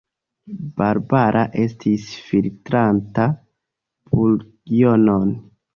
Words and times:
Barbara 0.81 1.43
estis 1.65 2.09
filtranta 2.31 3.31
buljonon. 4.17 5.37